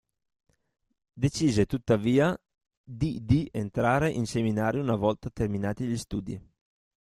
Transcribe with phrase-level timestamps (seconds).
[1.13, 2.35] Decise tuttavia
[2.83, 6.41] di di entrare in seminario una volta terminati gli studi.